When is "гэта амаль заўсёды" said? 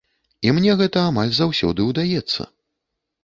0.79-1.85